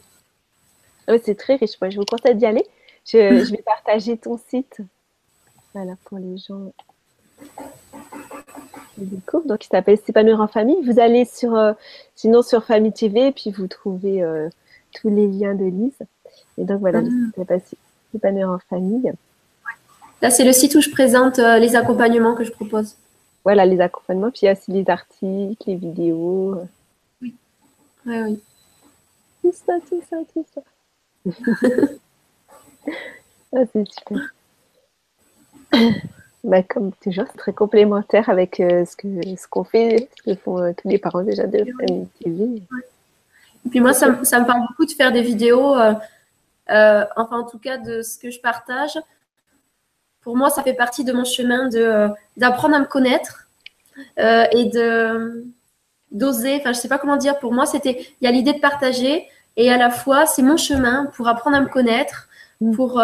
Mm. 1.09 1.17
c'est 1.25 1.37
très 1.37 1.57
riche. 1.57 1.73
je 1.81 1.97
vous 1.97 2.05
conseille 2.05 2.37
d'y 2.37 2.47
aller. 2.47 2.65
Je, 3.05 3.45
je 3.45 3.51
vais 3.51 3.63
partager 3.63 4.17
ton 4.17 4.39
site 4.39 4.81
voilà, 5.75 5.95
pour 6.05 6.19
les 6.19 6.37
gens 6.37 6.73
qui 8.95 9.05
découvrent. 9.05 9.47
Donc, 9.47 9.65
il 9.65 9.69
s'appelle 9.69 9.99
S'épanouir 9.99 10.41
en 10.41 10.49
famille. 10.49 10.83
Vous 10.85 10.99
allez 10.99 11.25
sur, 11.25 11.55
euh, 11.55 11.73
sinon 12.15 12.43
sur 12.43 12.65
Famille 12.65 12.93
TV, 12.93 13.29
et 13.29 13.33
puis 13.33 13.51
vous 13.51 13.67
trouvez 13.67 14.23
euh, 14.23 14.49
tous 14.95 15.09
les 15.09 15.27
liens 15.29 15.55
de 15.55 15.65
Lise. 15.65 15.99
Et 16.59 16.65
donc, 16.65 16.81
voilà, 16.81 17.01
ah. 17.01 17.55
S'épanouir 18.13 18.51
en 18.51 18.59
famille. 18.59 19.13
Là, 20.21 20.31
c'est 20.31 20.45
le 20.45 20.53
site 20.53 20.75
où 20.75 20.81
je 20.81 20.91
présente 20.91 21.39
euh, 21.39 21.59
les 21.59 21.77
accompagnements 21.77 22.35
que 22.35 22.45
je 22.45 22.51
propose. 22.51 22.97
Voilà, 23.45 23.65
les 23.65 23.81
accompagnements. 23.81 24.31
Puis 24.31 24.41
il 24.43 24.47
y 24.47 24.49
a 24.49 24.53
aussi 24.53 24.71
les 24.73 24.91
articles, 24.91 25.63
les 25.67 25.77
vidéos. 25.77 26.57
Oui. 27.23 27.35
Oui, 28.05 28.21
oui. 28.23 28.43
Tout 29.43 29.53
ça, 29.53 29.75
tout 29.89 30.03
ça, 30.11 30.17
tout 30.35 30.45
ça. 30.53 30.61
ah, 33.55 33.65
c'est 33.73 33.89
super. 33.89 34.19
Bah, 36.43 36.63
comme 36.63 36.93
toujours, 37.03 37.27
c'est 37.31 37.37
très 37.37 37.53
complémentaire 37.53 38.31
avec 38.31 38.61
euh, 38.61 38.87
ce 38.87 38.97
qu'on 38.97 39.21
ce 39.37 39.47
qu'on 39.47 39.65
fait, 39.65 40.09
ce 40.17 40.23
que 40.23 40.35
font 40.39 40.59
euh, 40.59 40.73
tous 40.73 40.89
les 40.89 40.97
parents 40.97 41.23
déjà 41.23 41.47
de 41.47 41.67
Famille 41.79 42.09
TV. 42.23 42.63
Et 43.67 43.69
puis 43.69 43.81
moi, 43.81 43.93
ça, 43.93 44.09
me 44.09 44.47
parle 44.47 44.67
beaucoup 44.69 44.87
de 44.87 44.93
faire 44.93 45.13
des 45.13 45.21
vidéos, 45.21 45.77
euh, 45.77 45.93
enfin 46.69 47.41
en 47.41 47.45
tout 47.45 47.59
cas 47.59 47.77
de 47.77 48.01
ce 48.01 48.19
que 48.19 48.31
je 48.31 48.41
partage. 48.41 48.99
Pour 50.23 50.35
moi, 50.35 50.49
ça 50.49 50.63
fait 50.63 50.73
partie 50.73 51.05
de 51.05 51.13
mon 51.13 51.25
chemin 51.25 51.69
d'apprendre 52.39 52.75
à 52.75 52.81
me 52.81 52.87
connaître, 52.87 53.47
et 54.17 54.65
de 54.65 55.45
d'oser. 56.11 56.57
Enfin, 56.57 56.73
je 56.73 56.79
sais 56.79 56.89
pas 56.89 56.99
comment 56.99 57.19
dire. 57.19 57.39
Pour 57.39 57.53
moi, 57.53 57.67
c'était 57.67 58.01
il 58.21 58.25
y 58.25 58.27
a 58.27 58.31
l'idée 58.31 58.55
de 58.55 58.61
partager 58.61 59.27
et 59.57 59.71
à 59.71 59.77
la 59.77 59.91
fois 59.91 60.25
c'est 60.25 60.43
mon 60.43 60.57
chemin 60.57 61.07
pour 61.15 61.29
apprendre 61.29 61.57
à 61.59 61.61
me 61.61 61.69
connaître. 61.69 62.29
Mm. 62.63 62.75
Pour 62.75 62.99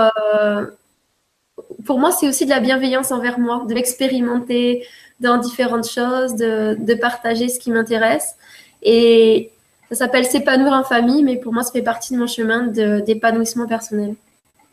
pour 1.84 1.98
moi, 1.98 2.10
c'est 2.12 2.28
aussi 2.28 2.44
de 2.44 2.50
la 2.50 2.60
bienveillance 2.60 3.12
envers 3.12 3.38
moi, 3.38 3.64
de 3.68 3.75
l'expérimenter 3.75 4.86
dans 5.20 5.38
différentes 5.38 5.88
choses, 5.88 6.34
de, 6.34 6.76
de 6.78 6.94
partager 6.94 7.48
ce 7.48 7.58
qui 7.58 7.70
m'intéresse. 7.70 8.36
Et 8.82 9.50
ça 9.90 9.94
s'appelle 9.96 10.25
s'épanouir 10.25 10.72
en 10.72 10.84
famille, 10.84 11.22
mais 11.22 11.36
pour 11.36 11.52
moi, 11.52 11.62
ça 11.62 11.72
fait 11.72 11.82
partie 11.82 12.14
de 12.14 12.18
mon 12.18 12.26
chemin 12.26 12.66
d'épanouissement 12.66 13.66
personnel. 13.66 14.14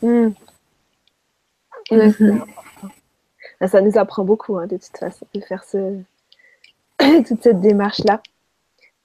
Mm. 0.02 0.30
Mhm. 1.90 2.44
Ça 3.66 3.80
nous 3.80 3.96
apprend 3.96 4.24
beaucoup, 4.24 4.58
hein, 4.58 4.66
de 4.66 4.76
toute 4.76 4.96
façon, 4.98 5.26
de 5.34 5.40
faire 5.40 5.64
ce... 5.64 6.00
toute 7.26 7.42
cette 7.42 7.60
démarche-là, 7.60 8.20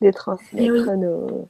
de 0.02 0.12
transmettre 0.12 0.96
nos... 0.98 1.48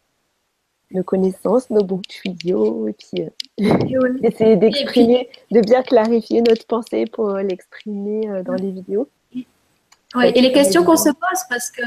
nos, 0.91 1.03
connaissances, 1.03 1.69
nos 1.69 1.84
bons 1.84 2.01
tuyaux, 2.08 2.88
et 2.88 2.93
puis 2.93 3.24
euh, 3.24 4.17
essayer 4.24 4.55
d'exprimer, 4.55 5.29
de 5.51 5.62
bien 5.62 5.81
clarifier 5.84 6.41
notre 6.41 6.65
pensée 6.65 7.05
pour 7.05 7.34
l'exprimer 7.38 8.29
euh, 8.29 8.43
dans 8.43 8.53
les 8.53 8.72
vidéos. 8.72 9.08
Ouais, 10.15 10.31
et 10.36 10.41
les 10.41 10.51
questions 10.51 10.84
qu'on 10.84 10.98
se 10.98 11.10
pose, 11.10 11.39
parce 11.50 11.69
que 11.69 11.84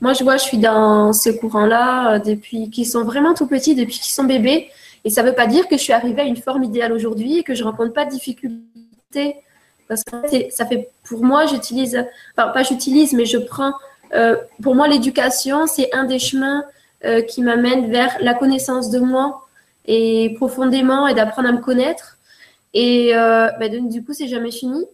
moi, 0.00 0.12
je 0.12 0.24
vois, 0.24 0.36
je 0.36 0.44
suis 0.44 0.58
dans 0.58 1.12
ce 1.12 1.30
courant-là 1.30 2.14
euh, 2.14 2.18
depuis 2.18 2.70
qu'ils 2.70 2.86
sont 2.86 3.04
vraiment 3.04 3.34
tout 3.34 3.46
petits, 3.46 3.74
depuis 3.74 3.98
qu'ils 3.98 4.12
sont 4.12 4.24
bébés. 4.24 4.68
Et 5.04 5.10
ça 5.10 5.22
ne 5.22 5.28
veut 5.28 5.34
pas 5.34 5.46
dire 5.46 5.68
que 5.68 5.76
je 5.76 5.82
suis 5.82 5.92
arrivée 5.92 6.22
à 6.22 6.24
une 6.24 6.36
forme 6.36 6.64
idéale 6.64 6.92
aujourd'hui 6.92 7.38
et 7.38 7.42
que 7.42 7.54
je 7.54 7.62
ne 7.62 7.68
rencontre 7.68 7.92
pas 7.92 8.04
de 8.04 8.10
difficultés. 8.10 9.36
Parce 9.88 10.02
que 10.04 10.16
ça 10.50 10.66
fait, 10.66 10.90
pour 11.04 11.24
moi, 11.24 11.46
j'utilise, 11.46 12.04
enfin, 12.36 12.48
pas 12.48 12.62
j'utilise, 12.62 13.12
mais 13.12 13.24
je 13.24 13.38
prends, 13.38 13.72
euh, 14.14 14.36
pour 14.62 14.74
moi, 14.74 14.88
l'éducation, 14.88 15.66
c'est 15.66 15.94
un 15.94 16.04
des 16.04 16.18
chemins 16.18 16.64
euh, 17.04 17.22
qui 17.22 17.42
m'amène 17.42 17.90
vers 17.90 18.16
la 18.20 18.34
connaissance 18.34 18.90
de 18.90 18.98
moi 18.98 19.46
et 19.86 20.34
profondément 20.36 21.06
et 21.06 21.14
d'apprendre 21.14 21.48
à 21.48 21.52
me 21.52 21.60
connaître. 21.60 22.18
Et 22.74 23.12
ben, 23.14 23.88
du 23.88 24.04
coup, 24.04 24.12
c'est 24.12 24.28
jamais 24.28 24.50
fini. 24.50 24.84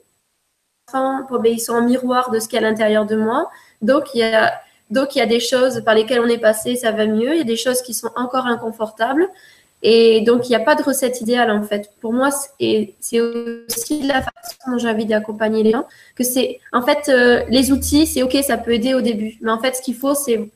Enfin, 0.88 1.26
ben, 1.30 1.52
ils 1.52 1.58
sont 1.58 1.72
en 1.72 1.82
miroir 1.82 2.30
de 2.30 2.38
ce 2.38 2.46
qu'il 2.46 2.60
y 2.60 2.62
a 2.62 2.66
à 2.66 2.70
l'intérieur 2.70 3.06
de 3.06 3.16
moi. 3.16 3.50
Donc, 3.80 4.14
il 4.14 4.18
y 4.18 4.22
a 4.22 4.52
donc, 4.92 5.16
il 5.16 5.20
y 5.20 5.22
a 5.22 5.26
des 5.26 5.40
choses 5.40 5.82
par 5.84 5.94
lesquelles 5.94 6.20
on 6.20 6.28
est 6.28 6.38
passé, 6.38 6.76
ça 6.76 6.92
va 6.92 7.06
mieux. 7.06 7.32
Il 7.32 7.38
y 7.38 7.40
a 7.40 7.44
des 7.44 7.56
choses 7.56 7.80
qui 7.80 7.94
sont 7.94 8.10
encore 8.14 8.46
inconfortables. 8.46 9.26
Et 9.82 10.20
donc, 10.20 10.46
il 10.46 10.50
n'y 10.50 10.56
a 10.56 10.60
pas 10.60 10.74
de 10.74 10.82
recette 10.82 11.20
idéale, 11.22 11.50
en 11.50 11.62
fait. 11.62 11.90
Pour 12.00 12.12
moi, 12.12 12.28
c'est 12.60 13.20
aussi 13.20 14.02
la 14.02 14.20
façon 14.20 14.70
dont 14.70 14.78
j'ai 14.78 14.88
envie 14.88 15.06
d'accompagner 15.06 15.62
les 15.62 15.72
gens. 15.72 15.86
Que 16.14 16.22
c'est, 16.22 16.60
en 16.72 16.82
fait, 16.82 17.08
euh, 17.08 17.42
les 17.48 17.72
outils, 17.72 18.06
c'est 18.06 18.22
OK, 18.22 18.36
ça 18.46 18.58
peut 18.58 18.72
aider 18.74 18.92
au 18.92 19.00
début. 19.00 19.38
Mais 19.40 19.50
en 19.50 19.58
fait, 19.58 19.74
ce 19.76 19.82
qu'il 19.82 19.96
faut, 19.96 20.14
c'est 20.14 20.50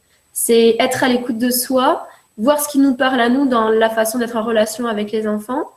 être 0.49 1.05
à 1.05 1.09
l'écoute 1.09 1.39
de 1.39 1.51
soi, 1.51 2.07
voir 2.37 2.61
ce 2.61 2.69
qui 2.69 2.79
nous 2.79 2.95
parle 2.95 3.21
à 3.21 3.29
nous 3.29 3.47
dans 3.47 3.69
la 3.69 3.91
façon 3.91 4.19
d'être 4.19 4.37
en 4.37 4.43
relation 4.43 4.87
avec 4.87 5.13
les 5.13 5.27
enfants. 5.27 5.71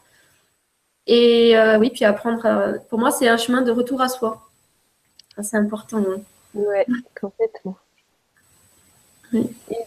Et 1.08 1.58
euh, 1.58 1.80
oui, 1.80 1.90
puis 1.90 2.06
apprendre. 2.06 2.80
pour 2.90 3.00
moi, 3.00 3.12
c'est 3.12 3.28
un 3.28 3.38
chemin 3.38 3.62
de 3.62 3.72
retour 3.72 4.02
à 4.02 4.10
soi. 4.10 4.50
C'est 5.42 5.58
important. 5.58 6.04
Oui, 6.54 6.66
ouais, 6.66 6.86
complètement. 7.20 7.78
Et 9.34 9.40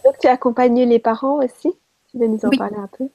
donc, 0.03 0.17
tu 0.19 0.27
as 0.27 0.31
accompagné 0.31 0.85
les 0.85 0.99
parents 0.99 1.43
aussi? 1.43 1.71
Tu 2.11 2.17
veux 2.17 2.27
nous 2.27 2.39
en 2.43 2.49
parler 2.49 2.77
un 2.77 2.89
peu? 2.97 3.05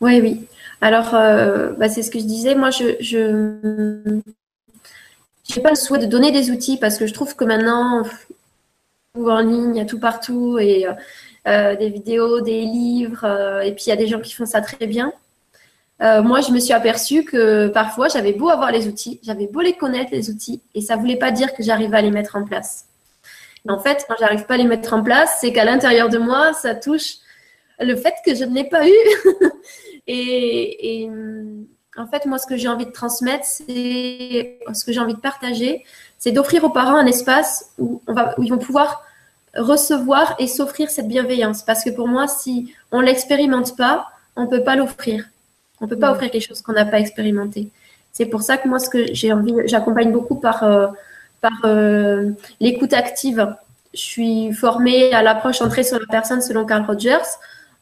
Oui, 0.00 0.20
oui. 0.20 0.46
Alors, 0.80 1.14
euh, 1.14 1.72
bah, 1.72 1.88
c'est 1.88 2.02
ce 2.02 2.10
que 2.10 2.18
je 2.18 2.24
disais. 2.24 2.54
Moi, 2.54 2.70
je, 2.70 2.96
je 3.00 4.20
n'ai 5.56 5.62
pas 5.62 5.70
le 5.70 5.76
souhait 5.76 5.98
de 5.98 6.06
donner 6.06 6.32
des 6.32 6.50
outils 6.50 6.76
parce 6.76 6.98
que 6.98 7.06
je 7.06 7.14
trouve 7.14 7.36
que 7.36 7.44
maintenant, 7.44 8.02
en 9.14 9.40
ligne, 9.40 9.76
il 9.76 9.86
tout 9.86 10.00
partout 10.00 10.58
et 10.58 10.86
euh, 11.46 11.76
des 11.76 11.90
vidéos, 11.90 12.40
des 12.40 12.62
livres, 12.62 13.24
euh, 13.24 13.60
et 13.60 13.72
puis 13.72 13.84
il 13.86 13.88
y 13.90 13.92
a 13.92 13.96
des 13.96 14.06
gens 14.06 14.20
qui 14.20 14.32
font 14.32 14.46
ça 14.46 14.60
très 14.60 14.86
bien. 14.86 15.12
moi, 16.00 16.40
je 16.40 16.50
me 16.50 16.58
suis 16.58 16.72
aperçue 16.72 17.24
que 17.24 17.68
parfois, 17.68 18.08
j'avais 18.08 18.32
beau 18.32 18.48
avoir 18.48 18.72
les 18.72 18.88
outils, 18.88 19.20
j'avais 19.22 19.46
beau 19.46 19.60
les 19.60 19.74
connaître, 19.74 20.10
les 20.12 20.30
outils, 20.30 20.60
et 20.74 20.80
ça 20.80 20.96
ne 20.96 21.00
voulait 21.00 21.18
pas 21.18 21.30
dire 21.30 21.54
que 21.54 21.62
j'arrivais 21.62 21.98
à 21.98 22.02
les 22.02 22.10
mettre 22.10 22.36
en 22.36 22.44
place. 22.44 22.86
En 23.68 23.78
fait, 23.78 24.04
quand 24.08 24.16
j'arrive 24.18 24.44
pas 24.46 24.54
à 24.54 24.56
les 24.56 24.64
mettre 24.64 24.92
en 24.92 25.02
place, 25.02 25.38
c'est 25.40 25.52
qu'à 25.52 25.64
l'intérieur 25.64 26.08
de 26.08 26.18
moi, 26.18 26.52
ça 26.54 26.74
touche 26.74 27.18
le 27.78 27.94
fait 27.96 28.14
que 28.24 28.34
je 28.34 28.44
ne 28.44 28.54
l'ai 28.54 28.64
pas 28.64 28.86
eu. 28.88 28.92
et, 30.06 31.08
en 31.96 32.06
fait, 32.06 32.26
moi, 32.26 32.38
ce 32.38 32.46
que 32.46 32.56
j'ai 32.56 32.68
envie 32.68 32.86
de 32.86 32.90
transmettre, 32.90 33.44
c'est 33.44 34.58
ce 34.72 34.84
que 34.84 34.92
j'ai 34.92 35.00
envie 35.00 35.14
de 35.14 35.20
partager, 35.20 35.84
c'est 36.18 36.32
d'offrir 36.32 36.64
aux 36.64 36.70
parents 36.70 36.96
un 36.96 37.06
espace 37.06 37.70
où, 37.78 38.00
on 38.06 38.14
va, 38.14 38.34
où 38.38 38.42
ils 38.42 38.50
vont 38.50 38.58
pouvoir 38.58 39.04
recevoir 39.56 40.34
et 40.38 40.46
s'offrir 40.46 40.90
cette 40.90 41.08
bienveillance. 41.08 41.62
Parce 41.62 41.84
que 41.84 41.90
pour 41.90 42.08
moi, 42.08 42.26
si 42.28 42.74
on 42.90 43.00
l'expérimente 43.00 43.76
pas, 43.76 44.08
on 44.36 44.46
peut 44.46 44.64
pas 44.64 44.76
l'offrir. 44.76 45.28
On 45.80 45.88
peut 45.88 45.98
pas 45.98 46.12
offrir 46.12 46.30
quelque 46.30 46.46
chose 46.46 46.62
qu'on 46.62 46.72
n'a 46.72 46.84
pas 46.84 47.00
expérimenté. 47.00 47.68
C'est 48.12 48.26
pour 48.26 48.42
ça 48.42 48.56
que 48.56 48.68
moi, 48.68 48.78
ce 48.78 48.88
que 48.88 49.12
j'ai 49.12 49.32
envie, 49.32 49.54
j'accompagne 49.66 50.12
beaucoup 50.12 50.36
par 50.36 50.62
euh, 50.62 50.86
par 51.40 51.52
euh, 51.64 52.30
l'écoute 52.60 52.92
active. 52.92 53.54
Je 53.92 54.00
suis 54.00 54.52
formée 54.52 55.12
à 55.12 55.22
l'approche 55.22 55.58
centrée 55.58 55.82
sur 55.82 55.98
la 55.98 56.06
personne 56.06 56.40
selon 56.40 56.64
Carl 56.64 56.84
Rogers, 56.86 57.18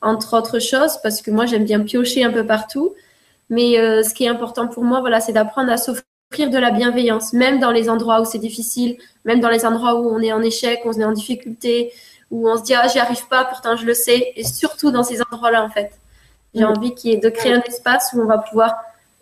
entre 0.01 0.37
autres 0.37 0.59
choses, 0.59 0.99
parce 1.03 1.23
que 1.23 1.31
moi, 1.31 1.47
j'aime 1.47 1.65
bien 1.65 1.81
piocher 1.81 2.25
un 2.25 2.33
peu 2.33 2.45
partout. 2.45 2.95
Mais 3.51 3.79
euh, 3.79 4.03
ce 4.03 4.15
qui 4.15 4.25
est 4.25 4.29
important 4.29 4.69
pour 4.69 4.85
moi, 4.85 5.01
voilà, 5.01 5.21
c'est 5.21 5.33
d'apprendre 5.33 5.71
à 5.71 5.77
s'offrir 5.77 6.05
de 6.51 6.59
la 6.59 6.71
bienveillance, 6.71 7.33
même 7.33 7.59
dans 7.59 7.73
les 7.73 7.91
endroits 7.91 8.21
où 8.21 8.25
c'est 8.25 8.39
difficile, 8.39 8.97
même 9.25 9.41
dans 9.41 9.49
les 9.49 9.67
endroits 9.67 10.01
où 10.01 10.09
on 10.09 10.21
est 10.21 10.33
en 10.33 10.41
échec, 10.41 10.81
où 10.85 10.91
on 10.91 10.93
est 10.93 11.05
en 11.05 11.13
difficulté, 11.13 11.93
où 12.31 12.49
on 12.49 12.57
se 12.57 12.63
dit 12.63 12.75
ah 12.75 12.87
j'y 12.89 13.01
arrive 13.01 13.27
pas, 13.29 13.45
pourtant 13.45 13.77
je 13.77 13.85
le 13.85 13.95
sais, 13.95 14.33
et 14.37 14.45
surtout 14.45 14.91
dans 14.91 15.03
ces 15.03 15.21
endroits-là 15.21 15.65
en 15.65 15.69
fait. 15.69 15.91
J'ai 16.55 16.65
mm. 16.65 16.69
envie 16.69 16.95
de 17.17 17.29
créer 17.29 17.53
un 17.53 17.63
espace 17.63 18.11
où 18.15 18.21
on 18.21 18.27
va 18.27 18.39
pouvoir 18.39 18.75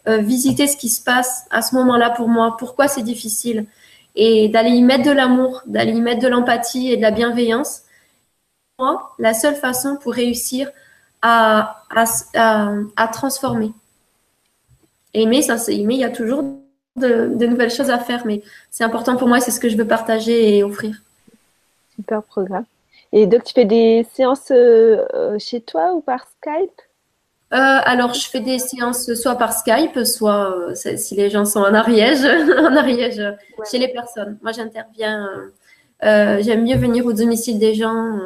euh, 0.08 0.18
visiter 0.18 0.66
ce 0.66 0.76
qui 0.76 0.88
se 0.88 1.02
passe 1.02 1.44
à 1.50 1.60
ce 1.62 1.74
moment-là 1.74 2.10
pour 2.10 2.28
moi, 2.28 2.56
pourquoi 2.58 2.88
c'est 2.88 3.02
difficile, 3.02 3.66
et 4.14 4.48
d'aller 4.48 4.70
y 4.70 4.82
mettre 4.82 5.04
de 5.04 5.10
l'amour, 5.10 5.62
d'aller 5.66 5.92
y 5.92 6.00
mettre 6.00 6.20
de 6.20 6.28
l'empathie 6.28 6.92
et 6.92 6.96
de 6.96 7.02
la 7.02 7.10
bienveillance. 7.10 7.82
Moi, 8.78 9.12
la 9.18 9.34
seule 9.34 9.56
façon 9.56 9.96
pour 9.96 10.12
réussir 10.12 10.70
à, 11.20 11.84
à, 12.34 13.08
transformer. 13.08 13.72
Aimer, 15.14 15.42
ça 15.42 15.58
c'est 15.58 15.76
aimer, 15.76 15.94
il 15.94 16.00
y 16.00 16.04
a 16.04 16.10
toujours 16.10 16.44
de, 16.98 17.46
nouvelles 17.46 17.70
choses 17.70 17.90
à 17.90 17.98
faire, 17.98 18.26
mais 18.26 18.42
c'est 18.70 18.84
important 18.84 19.16
pour 19.16 19.28
moi, 19.28 19.40
c'est 19.40 19.50
ce 19.50 19.60
que 19.60 19.68
je 19.68 19.76
veux 19.76 19.86
partager 19.86 20.56
et 20.56 20.62
offrir. 20.62 21.02
Super 21.96 22.22
programme. 22.22 22.64
Et 23.12 23.26
donc, 23.26 23.44
tu 23.44 23.54
fais 23.54 23.64
des 23.64 24.06
séances 24.12 24.50
euh, 24.50 25.38
chez 25.38 25.60
toi 25.60 25.94
ou 25.94 26.00
par 26.00 26.26
Skype? 26.26 26.70
Euh, 27.54 27.56
alors, 27.56 28.12
je 28.12 28.28
fais 28.28 28.40
des 28.40 28.58
séances 28.58 29.14
soit 29.14 29.36
par 29.36 29.54
Skype, 29.54 30.04
soit 30.04 30.54
euh, 30.54 30.74
si 30.74 31.14
les 31.14 31.30
gens 31.30 31.46
sont 31.46 31.60
en 31.60 31.72
Ariège, 31.72 32.24
en 32.58 32.76
Ariège 32.76 33.22
chez 33.70 33.78
les 33.78 33.88
personnes. 33.88 34.36
Moi, 34.42 34.52
j'interviens. 34.52 35.26
J'aime 36.02 36.64
mieux 36.64 36.76
venir 36.76 37.06
au 37.06 37.12
domicile 37.12 37.58
des 37.58 37.74
gens 37.74 38.18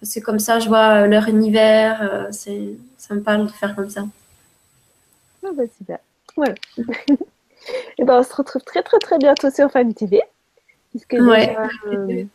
parce 0.00 0.14
que 0.14 0.20
comme 0.20 0.40
ça, 0.40 0.58
je 0.58 0.68
vois 0.68 1.06
leur 1.06 1.28
univers. 1.28 2.28
c'est, 2.30 2.70
ça 2.96 3.14
me 3.14 3.20
parle 3.20 3.46
de 3.46 3.52
faire 3.52 3.76
comme 3.76 3.90
ça. 3.90 4.04
Ah 5.44 5.50
bah 5.54 5.64
super. 5.76 5.98
Voilà. 6.36 6.54
Et 7.98 8.04
ben, 8.04 8.18
on 8.18 8.22
se 8.22 8.34
retrouve 8.34 8.62
très 8.62 8.82
très 8.82 8.98
très 8.98 9.18
bientôt 9.18 9.50
sur 9.50 9.70
Famille 9.70 9.94
TV. 9.94 10.20
Puisque 10.90 11.12
le 11.12 12.28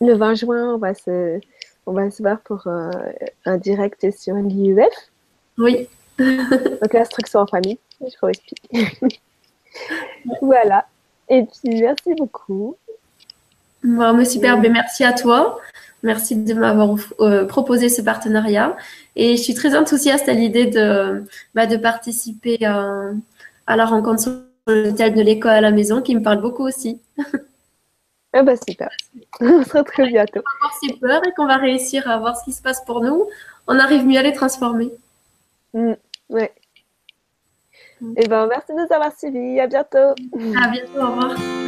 20 0.00 0.34
juin, 0.34 0.74
on 0.74 0.78
va 0.78 0.94
se, 0.94 1.40
on 1.86 1.92
va 1.92 2.10
se 2.10 2.22
voir 2.22 2.40
pour 2.40 2.66
un 2.66 3.56
direct 3.56 4.10
sur 4.10 4.34
l'IUF. 4.34 4.92
Oui. 5.58 5.88
Donc 6.18 6.92
l'instruction 6.92 7.40
en 7.40 7.46
famille, 7.46 7.78
je 8.00 8.06
vous 8.20 8.28
expliquer. 8.28 8.88
voilà. 10.42 10.86
Et 11.28 11.42
puis 11.44 11.80
merci 11.80 12.14
beaucoup. 12.14 12.76
Bon, 13.82 14.24
super, 14.24 14.58
ben, 14.60 14.72
merci 14.72 15.04
à 15.04 15.12
toi. 15.12 15.60
Merci 16.02 16.36
de 16.36 16.54
m'avoir 16.54 16.96
euh, 17.20 17.46
proposé 17.46 17.88
ce 17.88 18.02
partenariat. 18.02 18.76
Et 19.16 19.36
je 19.36 19.42
suis 19.42 19.54
très 19.54 19.76
enthousiaste 19.76 20.28
à 20.28 20.32
l'idée 20.32 20.66
de, 20.66 21.24
bah, 21.54 21.66
de 21.66 21.76
participer 21.76 22.64
à, 22.64 23.10
à, 23.66 23.76
la 23.76 23.86
rencontre 23.86 24.22
sur 24.22 24.32
le 24.66 24.92
thème 24.92 25.14
de 25.14 25.22
l'école 25.22 25.52
à 25.52 25.60
la 25.60 25.70
maison 25.70 26.02
qui 26.02 26.14
me 26.14 26.22
parle 26.22 26.40
beaucoup 26.40 26.66
aussi. 26.66 27.00
Ah 28.38 28.42
bah 28.42 28.52
super. 28.54 28.90
On 29.40 29.64
se 29.64 29.78
retrouve 29.78 30.08
bientôt. 30.08 30.40
On 30.40 30.60
va 30.60 30.66
avoir 30.66 30.78
ses 30.82 30.92
peurs 30.98 31.26
et 31.26 31.32
qu'on 31.34 31.46
va 31.46 31.56
réussir 31.56 32.06
à 32.06 32.18
voir 32.18 32.36
ce 32.36 32.44
qui 32.44 32.52
se 32.52 32.60
passe 32.60 32.84
pour 32.84 33.00
nous. 33.00 33.26
On 33.66 33.78
arrive 33.78 34.04
mieux 34.04 34.18
à 34.18 34.22
les 34.22 34.34
transformer. 34.34 34.90
Mm, 35.72 35.92
ouais. 36.28 36.52
Mm. 38.02 38.10
Et 38.10 38.22
eh 38.24 38.28
ben, 38.28 38.46
merci 38.46 38.72
de 38.72 38.76
nous 38.76 38.92
avoir 38.94 39.16
suivis. 39.16 39.58
À 39.58 39.66
bientôt. 39.66 40.14
À 40.62 40.68
bientôt. 40.68 41.00
Au 41.00 41.06
revoir. 41.12 41.65